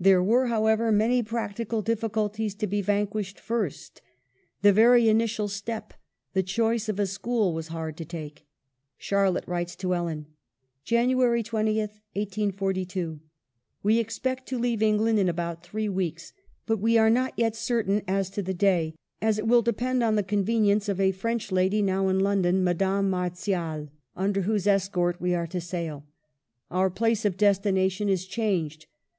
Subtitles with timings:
[0.00, 4.00] There were, however, many practical difficul ties to be vanquished first.
[4.62, 5.92] The very initial step,
[6.32, 8.46] the choice of a school, was hard to take.
[8.96, 10.24] Charlotte writes to Ellen:
[10.84, 13.20] "January 20, 1842.
[13.82, 16.32] "We expect to leave England in about three weeks,
[16.64, 20.16] but we are not yet certain as to the day, as it will depend on
[20.16, 24.16] the convenience of a French lady now in London, Madame Marzials, under GIRLHOOD AT HA
[24.16, 24.16] WORTH.
[24.16, 26.06] IO i whose escort we are to sail.
[26.70, 28.86] Our place of des tination is changed.